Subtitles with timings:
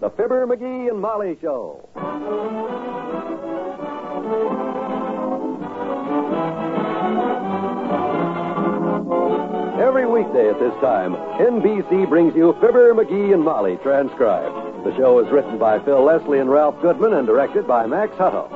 [0.00, 1.86] The Fibber, McGee, and Molly Show.
[9.78, 14.86] Every weekday at this time, NBC brings you Fibber, McGee, and Molly transcribed.
[14.86, 18.48] The show is written by Phil Leslie and Ralph Goodwin and directed by Max Hutto.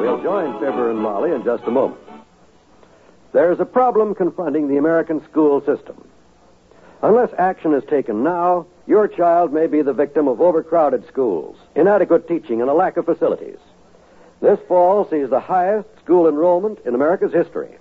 [0.00, 2.07] We'll join Fibber and Molly in just a moment.
[3.32, 6.08] There's a problem confronting the American school system.
[7.02, 12.26] Unless action is taken now, your child may be the victim of overcrowded schools, inadequate
[12.26, 13.58] teaching, and a lack of facilities.
[14.40, 17.76] This fall sees the highest school enrollment in America's history.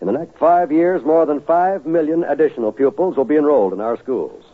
[0.00, 3.80] In the next five years, more than five million additional pupils will be enrolled in
[3.80, 4.44] our schools.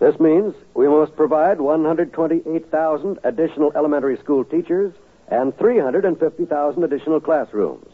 [0.00, 4.92] This means we must provide 128,000 additional elementary school teachers
[5.28, 7.93] and 350,000 additional classrooms.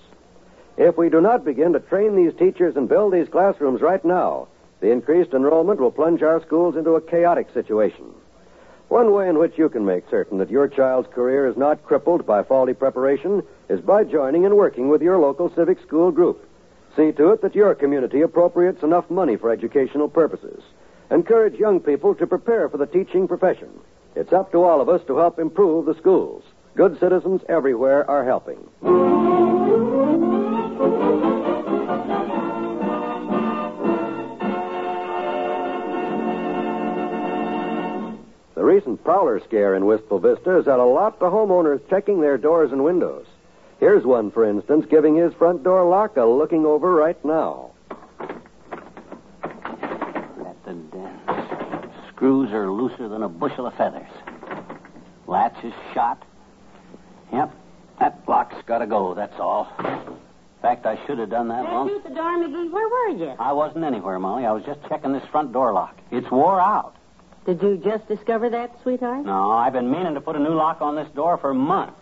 [0.80, 4.48] If we do not begin to train these teachers and build these classrooms right now,
[4.80, 8.06] the increased enrollment will plunge our schools into a chaotic situation.
[8.88, 12.24] One way in which you can make certain that your child's career is not crippled
[12.24, 16.48] by faulty preparation is by joining and working with your local civic school group.
[16.96, 20.62] See to it that your community appropriates enough money for educational purposes.
[21.10, 23.68] Encourage young people to prepare for the teaching profession.
[24.16, 26.42] It's up to all of us to help improve the schools.
[26.74, 29.49] Good citizens everywhere are helping.
[38.80, 42.72] Recent prowler scare in Wistful Vista has had a lot of homeowners checking their doors
[42.72, 43.26] and windows.
[43.78, 47.72] Here's one, for instance, giving his front door lock a looking over right now.
[50.38, 51.92] Let the dents.
[52.08, 54.08] Screws are looser than a bushel of feathers.
[55.26, 56.22] Latch is shot.
[57.34, 57.54] Yep,
[57.98, 59.70] that lock's got to go, that's all.
[59.78, 61.88] In fact, I should have done that Did long.
[61.88, 62.70] you shoot the door, McGee?
[62.70, 63.34] Where were you?
[63.38, 64.46] I wasn't anywhere, Molly.
[64.46, 65.98] I was just checking this front door lock.
[66.10, 66.94] It's wore out.
[67.46, 69.24] Did you just discover that, sweetheart?
[69.24, 72.00] No, I've been meaning to put a new lock on this door for months.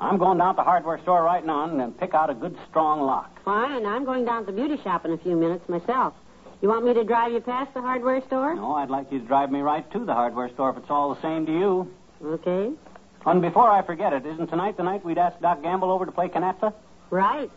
[0.00, 2.56] I'm going down to the hardware store right now and then pick out a good,
[2.68, 3.42] strong lock.
[3.44, 3.86] Fine.
[3.86, 6.14] I'm going down to the beauty shop in a few minutes myself.
[6.60, 8.54] You want me to drive you past the hardware store?
[8.54, 11.14] No, I'd like you to drive me right to the hardware store if it's all
[11.14, 11.94] the same to you.
[12.22, 12.72] Okay.
[13.26, 16.12] And before I forget it, isn't tonight the night we'd ask Doc Gamble over to
[16.12, 16.72] play canasta?
[17.10, 17.50] Right.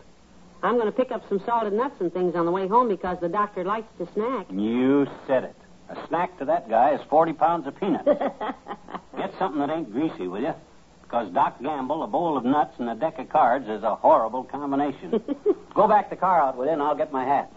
[0.62, 3.18] I'm going to pick up some salted nuts and things on the way home because
[3.20, 4.46] the doctor likes to snack.
[4.50, 5.56] You said it.
[5.90, 8.04] A snack to that guy is 40 pounds of peanuts.
[9.16, 10.54] Get something that ain't greasy, will you?
[11.02, 14.44] Because Doc Gamble, a bowl of nuts, and a deck of cards is a horrible
[14.44, 15.20] combination.
[15.74, 17.50] Go back the car out with you, and I'll get my hat.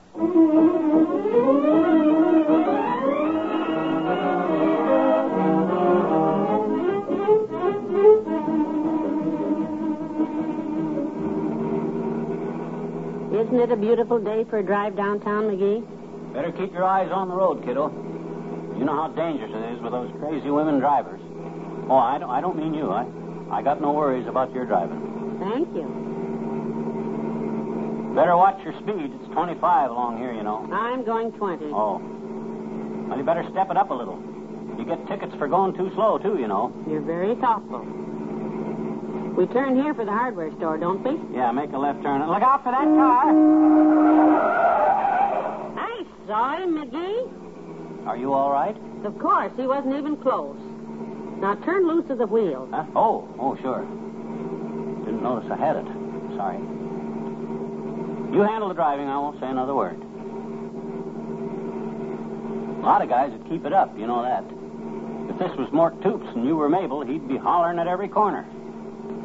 [13.31, 15.85] Isn't it a beautiful day for a drive downtown, McGee?
[16.33, 18.12] Better keep your eyes on the road, kiddo.
[18.78, 21.22] You know how dangerous it is with those crazy women drivers.
[21.89, 22.91] Oh, I don't, I don't mean you.
[22.91, 23.06] I,
[23.51, 25.38] I got no worries about your driving.
[25.39, 25.84] Thank you.
[28.16, 29.09] Better watch your speed.
[29.09, 30.69] It's 25 along here, you know.
[30.72, 31.66] I'm going 20.
[31.73, 31.97] Oh.
[33.09, 34.22] Well, you better step it up a little.
[34.78, 36.72] You get tickets for going too slow, too, you know.
[36.88, 37.85] You're very thoughtful.
[39.38, 41.17] We turn here for the hardware store, don't we?
[41.35, 42.22] Yeah, make a left turn.
[42.22, 43.33] Look out for that car.
[45.78, 47.44] I saw him, McGee.
[48.06, 48.75] Are you all right?
[49.06, 50.58] Of course, he wasn't even close.
[51.40, 52.68] Now turn loose of the wheel.
[52.72, 52.86] Huh?
[52.96, 53.81] Oh, oh, sure.
[55.06, 55.86] Didn't notice I had it.
[56.36, 56.58] Sorry.
[58.34, 59.08] You handle the driving.
[59.08, 60.00] I won't say another word.
[62.80, 63.98] A lot of guys would keep it up.
[63.98, 64.44] You know that.
[65.31, 68.45] If this was Mort Toops and you were Mabel, he'd be hollering at every corner,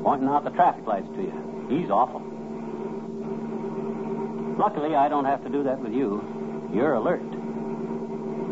[0.05, 1.67] pointing out the traffic lights to you.
[1.69, 2.23] He's awful.
[4.59, 6.23] Luckily, I don't have to do that with you.
[6.73, 7.23] You're alert.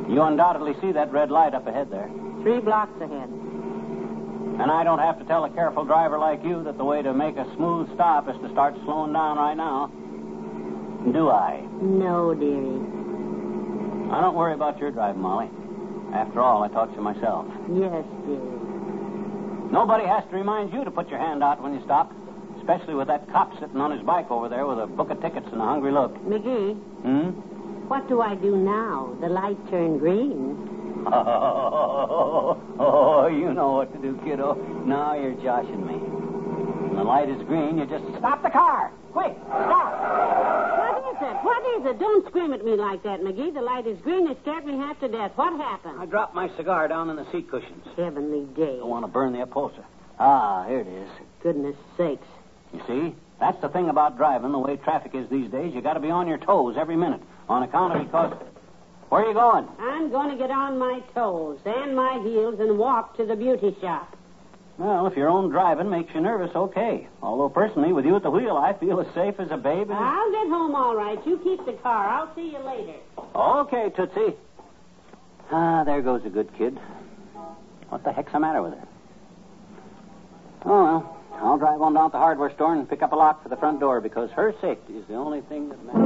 [0.08, 2.08] You undoubtedly see that red light up ahead there.
[2.43, 3.29] Three blocks ahead.
[3.29, 7.12] And I don't have to tell a careful driver like you that the way to
[7.12, 9.88] make a smooth stop is to start slowing down right now.
[11.12, 11.61] Do I?
[11.82, 12.81] No, dearie.
[14.11, 15.50] I don't worry about your driving, Molly.
[16.14, 17.47] After all, I taught you myself.
[17.69, 19.70] Yes, dearie.
[19.70, 22.12] Nobody has to remind you to put your hand out when you stop,
[22.59, 25.47] Especially with that cop sitting on his bike over there with a book of tickets
[25.52, 26.14] and a hungry look.
[26.25, 27.31] McGee, Hmm?
[27.88, 29.17] What do I do now?
[29.21, 31.05] The light turned green.
[31.06, 34.55] Oh, oh, you know what to do, kiddo.
[34.85, 35.94] Now you're joshing me.
[35.94, 38.91] When the light is green, you just stop the car.
[39.12, 39.93] Quick, stop.
[40.79, 41.37] What is it?
[41.44, 41.99] What is it?
[41.99, 43.55] Don't scream at me like that, McGee.
[43.55, 44.29] The light is green.
[44.29, 45.33] It scared me half to death.
[45.37, 46.00] What happened?
[46.00, 47.87] I dropped my cigar down in the seat cushions.
[47.97, 48.79] Heavenly day.
[48.79, 49.85] Don't want to burn the upholstery.
[50.19, 51.09] Ah, here it is.
[51.43, 52.27] Goodness sakes.
[52.73, 55.75] You see, that's the thing about driving the way traffic is these days.
[55.75, 58.35] You got to be on your toes every minute on account of because.
[59.09, 59.69] Where are you going?
[59.79, 63.77] I'm going to get on my toes and my heels and walk to the beauty
[63.81, 64.17] shop.
[64.79, 67.09] Well, if your own driving makes you nervous, okay.
[67.23, 69.93] Although personally, with you at the wheel, I feel as safe as a baby.
[69.93, 71.25] I'll get home all right.
[71.27, 72.09] You keep the car.
[72.09, 72.99] I'll see you later.
[73.35, 74.37] Okay, Tootsie.
[75.50, 76.79] Ah, there goes a good kid.
[77.88, 78.88] What the heck's the matter with her?
[80.65, 83.43] Oh, well, I'll drive on down to the hardware store and pick up a lock
[83.43, 86.03] for the front door because her safety is the only thing that matters.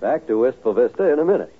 [0.00, 1.54] Back to Wistful Vista in a minute.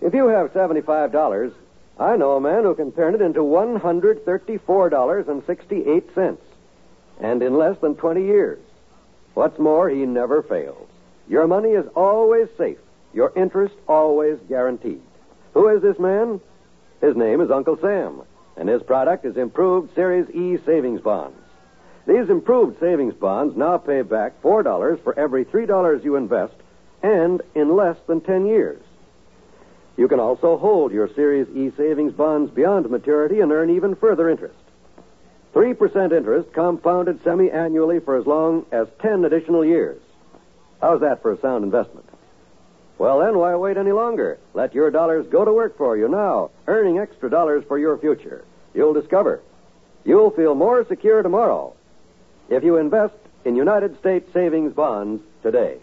[0.00, 1.52] If you have $75,
[1.98, 6.38] I know a man who can turn it into $134.68.
[7.18, 8.58] And in less than 20 years.
[9.32, 10.85] What's more, he never fails.
[11.28, 12.78] Your money is always safe.
[13.12, 15.02] Your interest always guaranteed.
[15.54, 16.40] Who is this man?
[17.00, 18.22] His name is Uncle Sam,
[18.56, 21.38] and his product is improved Series E savings bonds.
[22.06, 26.54] These improved savings bonds now pay back $4 for every $3 you invest
[27.02, 28.82] and in less than 10 years.
[29.96, 34.28] You can also hold your Series E savings bonds beyond maturity and earn even further
[34.28, 34.54] interest.
[35.54, 40.00] 3% interest compounded semi annually for as long as 10 additional years.
[40.86, 42.08] How's that for a sound investment?
[42.96, 44.38] Well, then, why wait any longer?
[44.54, 48.44] Let your dollars go to work for you now, earning extra dollars for your future.
[48.72, 49.40] You'll discover.
[50.04, 51.74] You'll feel more secure tomorrow
[52.50, 55.78] if you invest in United States savings bonds today.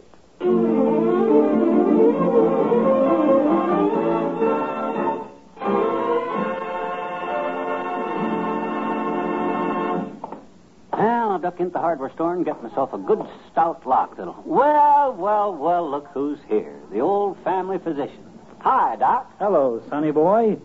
[11.60, 13.20] Into the hardware store and get myself a good
[13.52, 14.42] stout lock that'll.
[14.44, 16.76] Well, well, well, look who's here.
[16.92, 18.24] The old family physician.
[18.60, 19.32] Hi, Doc.
[19.38, 20.58] Hello, sonny boy.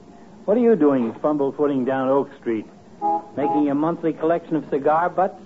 [0.47, 2.67] What are you doing fumblefoot down Oak Street?
[3.37, 5.43] Making a monthly collection of cigar butts?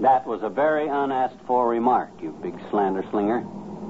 [0.00, 3.44] That was a very unasked for remark, you big slander slinger.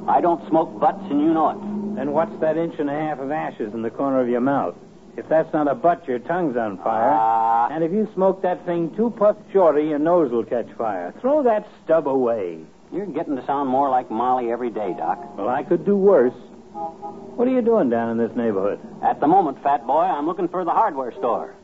[0.09, 1.97] I don't smoke butts, and you know it.
[1.97, 4.77] Then what's that inch and a half of ashes in the corner of your mouth?
[5.17, 7.11] If that's not a butt, your tongue's on fire.
[7.13, 7.69] Ah.
[7.71, 11.15] and if you smoke that thing two puffs shorter, your nose will catch fire.
[11.21, 12.61] Throw that stub away.
[12.93, 15.37] You're getting to sound more like Molly every day, Doc.
[15.37, 16.35] Well, I could do worse.
[16.75, 18.79] What are you doing down in this neighborhood?
[19.03, 21.55] At the moment, fat boy, I'm looking for the hardware store.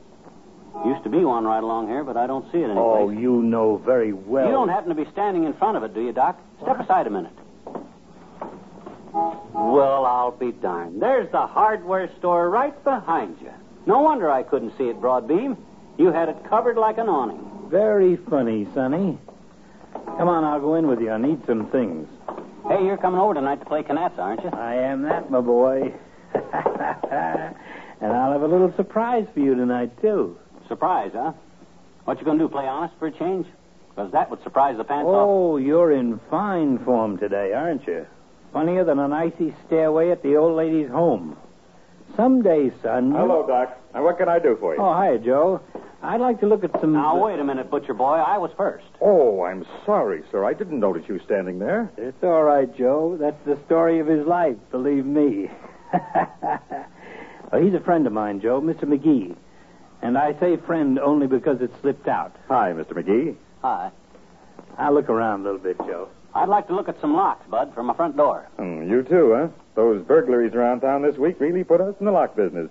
[0.86, 2.80] Used to be one right along here, but I don't see it anyplace.
[2.80, 4.46] Oh, you know very well.
[4.46, 6.40] You don't happen to be standing in front of it, do you, Doc?
[6.62, 7.32] Step aside a minute.
[9.72, 11.00] Well, I'll be darned.
[11.00, 13.50] There's the hardware store right behind you.
[13.86, 15.56] No wonder I couldn't see it broadbeam.
[15.96, 17.70] You had it covered like an awning.
[17.70, 19.18] Very funny, Sonny.
[19.94, 21.10] Come on, I'll go in with you.
[21.10, 22.06] I need some things.
[22.68, 24.50] Hey, you're coming over tonight to play canasta, aren't you?
[24.50, 25.94] I am that, my boy.
[26.34, 30.36] and I'll have a little surprise for you tonight, too.
[30.68, 31.32] Surprise, huh?
[32.04, 33.46] What you gonna do, play honest for a change?
[33.88, 35.14] Because that would surprise the pants off.
[35.28, 38.06] Oh, you're in fine form today, aren't you?
[38.52, 41.36] Funnier than an icy stairway at the old lady's home.
[42.16, 43.12] Someday, son.
[43.12, 43.78] Hello, Doc.
[43.94, 44.80] Now, what can I do for you?
[44.82, 45.60] Oh, hi, Joe.
[46.02, 46.92] I'd like to look at some.
[46.92, 48.16] Now, wait a minute, Butcher Boy.
[48.16, 48.84] I was first.
[49.00, 50.44] Oh, I'm sorry, sir.
[50.44, 51.90] I didn't notice you standing there.
[51.96, 53.16] It's all right, Joe.
[53.18, 55.48] That's the story of his life, believe me.
[57.52, 58.82] well, he's a friend of mine, Joe, Mr.
[58.84, 59.36] McGee.
[60.02, 62.34] And I say friend only because it slipped out.
[62.48, 62.92] Hi, Mr.
[62.92, 63.36] McGee.
[63.62, 63.92] Hi.
[64.76, 66.08] I'll look around a little bit, Joe.
[66.34, 68.48] I'd like to look at some locks, Bud, for my front door.
[68.56, 69.48] Hmm, you too, huh?
[69.74, 72.68] Those burglaries around town this week really put us in the lock business.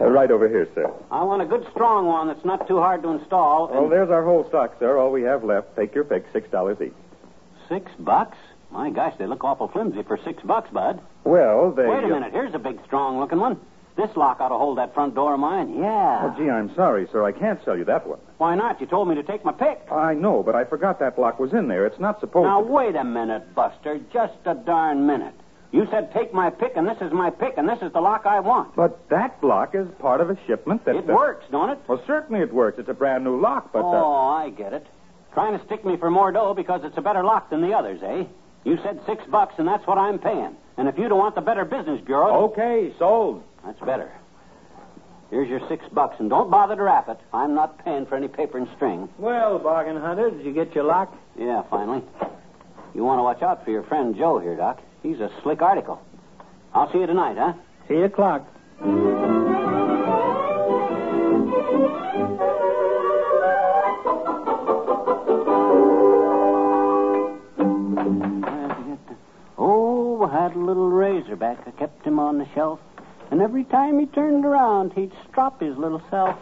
[0.00, 0.92] Uh, right over here, sir.
[1.10, 3.68] I want a good strong one that's not too hard to install.
[3.68, 4.98] Well, and there's our whole stock, sir.
[4.98, 5.76] All we have left.
[5.76, 6.24] Take your pick.
[6.32, 6.92] Six dollars each.
[7.68, 8.36] Six bucks?
[8.72, 11.00] My gosh, they look awful flimsy for six bucks, Bud.
[11.22, 11.86] Well, they.
[11.86, 12.32] Wait a minute.
[12.32, 13.60] Here's a big, strong looking one.
[13.96, 15.78] This lock ought to hold that front door of mine.
[15.78, 16.22] Yeah.
[16.24, 17.24] Oh, gee, I'm sorry, sir.
[17.24, 18.18] I can't sell you that one.
[18.38, 18.80] Why not?
[18.80, 19.86] You told me to take my pick.
[19.90, 21.86] I know, but I forgot that lock was in there.
[21.86, 22.66] It's not supposed Now, to.
[22.66, 24.00] Now, wait a minute, Buster.
[24.12, 25.34] Just a darn minute.
[25.70, 28.26] You said take my pick, and this is my pick, and this is the lock
[28.26, 28.74] I want.
[28.74, 30.96] But that lock is part of a shipment that.
[30.96, 31.78] It works, don't it?
[31.88, 32.78] Well, certainly it works.
[32.78, 33.80] It's a brand new lock, but.
[33.80, 34.86] uh, Oh, I get it.
[35.34, 38.00] Trying to stick me for more dough because it's a better lock than the others,
[38.04, 38.24] eh?
[38.64, 40.56] You said six bucks, and that's what I'm paying.
[40.76, 42.44] And if you don't want the Better Business Bureau.
[42.50, 43.42] Okay, sold.
[43.64, 44.12] That's better.
[45.30, 47.18] Here's your six bucks, and don't bother to wrap it.
[47.32, 49.08] I'm not paying for any paper and string.
[49.18, 51.16] Well, bargain hunter, did you get your lock?
[51.38, 52.02] Yeah, finally.
[52.94, 54.80] You want to watch out for your friend Joe here, Doc.
[55.02, 56.00] He's a slick article.
[56.72, 57.54] I'll see you tonight, huh?
[57.88, 58.46] See you o'clock.
[69.56, 71.66] Oh, I had a little razorback.
[71.66, 72.78] I kept him on the shelf.
[73.34, 76.38] And every time he turned around, he'd strop his little self.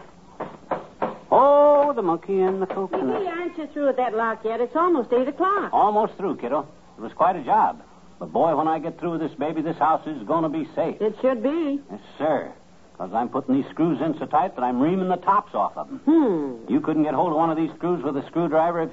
[1.31, 3.27] Oh, the monkey and the coconut.
[3.27, 4.61] aren't you through with that lock yet?
[4.61, 5.73] It's almost 8 o'clock.
[5.73, 6.69] Almost through, kiddo.
[6.99, 7.83] It was quite a job.
[8.19, 10.69] But boy, when I get through with this baby, this house is going to be
[10.75, 11.01] safe.
[11.01, 11.81] It should be.
[11.91, 12.53] Yes, sir.
[12.93, 15.89] Because I'm putting these screws in so tight that I'm reaming the tops off of
[15.89, 16.01] them.
[16.01, 16.71] Hmm.
[16.71, 18.91] You couldn't get hold of one of these screws with a screwdriver if...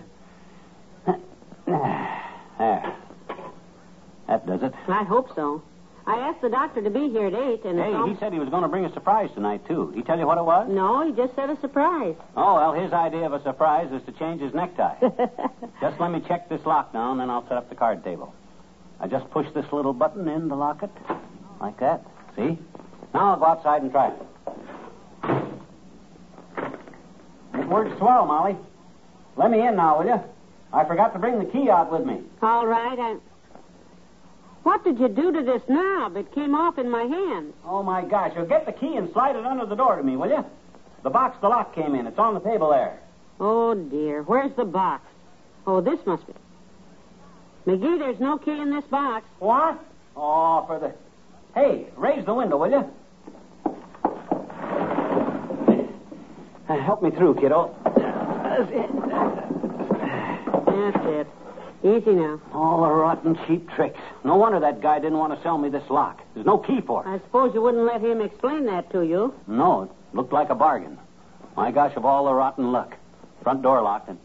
[1.65, 2.95] there.
[4.29, 4.73] That does it.
[4.87, 5.63] I hope so.
[6.09, 8.39] I asked the doctor to be here at 8, and Hey, it's he said he
[8.39, 9.91] was going to bring a surprise tonight, too.
[9.95, 10.67] He tell you what it was?
[10.67, 12.15] No, he just said a surprise.
[12.35, 14.95] Oh, well, his idea of a surprise is to change his necktie.
[15.81, 18.33] just let me check this lock now, and then I'll set up the card table.
[18.99, 20.89] I just push this little button in the lock it.
[21.61, 22.03] Like that.
[22.35, 22.57] See?
[23.13, 24.13] Now I'll go outside and try it.
[27.53, 28.57] It works swell, Molly.
[29.37, 30.19] Let me in now, will you?
[30.73, 32.21] I forgot to bring the key out with me.
[32.41, 33.17] All right, I...
[34.63, 36.17] What did you do to this knob?
[36.17, 37.53] It came off in my hand.
[37.65, 38.33] Oh, my gosh.
[38.35, 40.45] You'll get the key and slide it under the door to me, will you?
[41.03, 42.07] The box the lock came in.
[42.07, 42.99] It's on the table there.
[43.39, 44.23] Oh, dear.
[44.23, 45.05] Where's the box?
[45.65, 46.33] Oh, this must be...
[47.67, 49.25] McGee, there's no key in this box.
[49.39, 49.79] What?
[50.15, 50.93] Oh, for the.
[51.53, 52.89] Hey, raise the window, will you?
[56.89, 57.75] Help me through, kiddo.
[57.85, 58.89] That's it.
[60.65, 61.27] That's it.
[61.83, 62.41] Easy now.
[62.53, 63.99] All the rotten cheap tricks.
[64.23, 66.21] No wonder that guy didn't want to sell me this lock.
[66.33, 67.09] There's no key for it.
[67.09, 69.33] I suppose you wouldn't let him explain that to you.
[69.47, 70.97] No, it looked like a bargain.
[71.55, 72.95] My gosh, of all the rotten luck.
[73.43, 74.09] Front door locked.
[74.09, 74.19] And...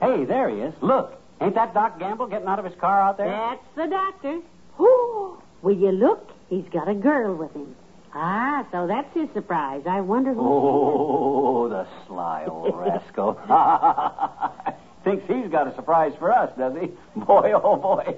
[0.00, 0.74] Hey, there he is.
[0.80, 1.18] Look.
[1.40, 3.28] Ain't that Doc Gamble getting out of his car out there?
[3.28, 4.40] That's the doctor.
[4.76, 5.42] Who?
[5.62, 6.30] will you look?
[6.50, 7.74] He's got a girl with him.
[8.14, 9.82] Ah, so that's his surprise.
[9.86, 10.40] I wonder who.
[10.42, 13.40] Oh, the sly old rascal.
[15.04, 16.86] Thinks he's got a surprise for us, does he?
[17.20, 18.16] Boy, oh boy.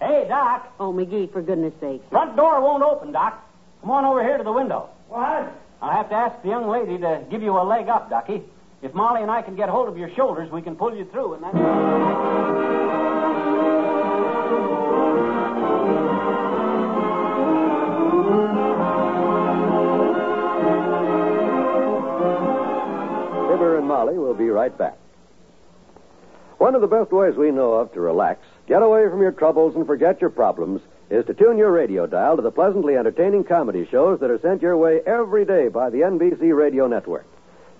[0.00, 0.72] Hey, Doc.
[0.80, 2.02] Oh, McGee, for goodness sake.
[2.10, 3.46] Front door won't open, Doc.
[3.82, 4.88] Come on over here to the window.
[5.08, 5.52] What?
[5.80, 8.42] I'll have to ask the young lady to give you a leg up, Ducky.
[8.82, 11.34] If Molly and I can get hold of your shoulders, we can pull you through,
[11.34, 11.54] and that's...
[23.48, 24.96] Fibber and Molly will be right back.
[26.62, 29.74] One of the best ways we know of to relax, get away from your troubles,
[29.74, 33.84] and forget your problems is to tune your radio dial to the pleasantly entertaining comedy
[33.90, 37.26] shows that are sent your way every day by the NBC Radio Network.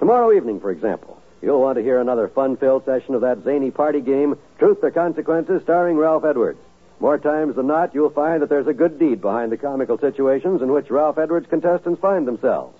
[0.00, 3.70] Tomorrow evening, for example, you'll want to hear another fun filled session of that zany
[3.70, 6.58] party game, Truth or Consequences, starring Ralph Edwards.
[6.98, 10.60] More times than not, you'll find that there's a good deed behind the comical situations
[10.60, 12.76] in which Ralph Edwards contestants find themselves.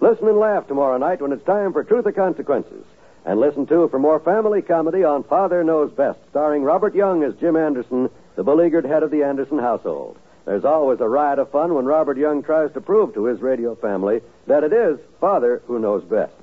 [0.00, 2.86] Listen and laugh tomorrow night when it's time for Truth or Consequences.
[3.26, 7.34] And listen, too, for more family comedy on Father Knows Best, starring Robert Young as
[7.34, 10.16] Jim Anderson, the beleaguered head of the Anderson household.
[10.44, 13.74] There's always a riot of fun when Robert Young tries to prove to his radio
[13.74, 16.34] family that it is Father who knows best.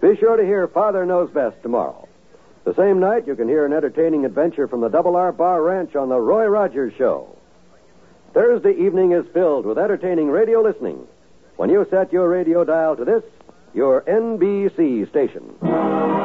[0.00, 2.08] Be sure to hear Father Knows Best tomorrow.
[2.64, 5.96] The same night, you can hear an entertaining adventure from the Double R Bar Ranch
[5.96, 7.36] on the Roy Rogers Show.
[8.32, 11.04] Thursday evening is filled with entertaining radio listening
[11.56, 13.24] when you set your radio dial to this,
[13.74, 16.17] your NBC station.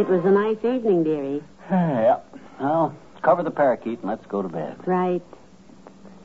[0.00, 1.42] It was a nice evening, dearie.
[1.70, 2.20] yeah.
[2.58, 4.78] Well, cover the parakeet and let's go to bed.
[4.86, 5.22] Right.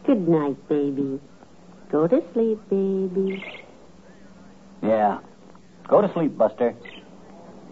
[0.05, 1.19] Good night, baby.
[1.91, 3.43] Go to sleep, baby.
[4.81, 5.19] Yeah.
[5.89, 6.73] Go to sleep, Buster.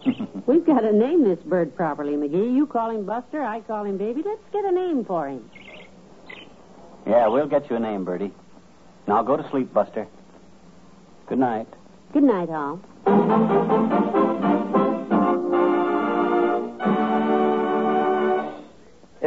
[0.46, 2.54] We've got to name this bird properly, McGee.
[2.54, 4.24] You call him Buster, I call him Baby.
[4.26, 5.50] Let's get a name for him.
[7.08, 8.34] Yeah, we'll get you a name, Bertie.
[9.08, 10.06] Now go to sleep, Buster.
[11.30, 11.68] Good night.
[12.12, 14.03] Good night, all.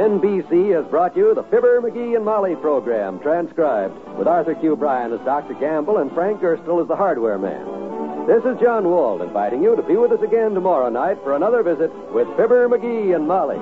[0.06, 4.76] NBC has brought you the Fibber, McGee, and Molly program, transcribed, with Arthur Q.
[4.76, 5.54] Bryan as Dr.
[5.54, 8.24] Gamble and Frank Gerstle as the hardware man.
[8.24, 11.64] This is John Wald inviting you to be with us again tomorrow night for another
[11.64, 13.58] visit with Fibber, McGee, and Molly.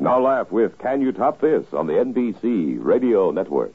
[0.00, 3.74] Now laugh with Can You Top This on the NBC Radio Network.